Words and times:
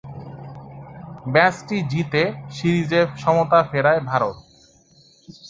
ম্যাচটি 1.33 1.77
জিতে 1.91 2.23
সিরিজে 2.51 3.01
সমতা 3.17 3.59
ফেরায় 3.69 4.01
ভারত। 4.09 4.35